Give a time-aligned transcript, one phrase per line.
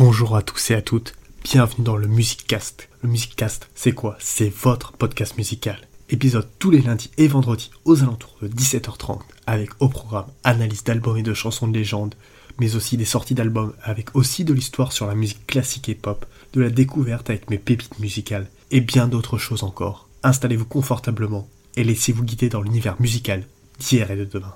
[0.00, 1.12] Bonjour à tous et à toutes,
[1.44, 2.88] bienvenue dans le Musiccast.
[3.02, 4.16] Le Musiccast, c'est quoi?
[4.18, 5.78] C'est votre podcast musical.
[6.08, 11.18] Épisode tous les lundis et vendredis aux alentours de 17h30 avec au programme analyse d'albums
[11.18, 12.14] et de chansons de légende,
[12.58, 16.24] mais aussi des sorties d'albums avec aussi de l'histoire sur la musique classique et pop,
[16.54, 20.08] de la découverte avec mes pépites musicales et bien d'autres choses encore.
[20.22, 21.46] Installez-vous confortablement
[21.76, 23.46] et laissez-vous guider dans l'univers musical
[23.78, 24.54] d'hier et de demain.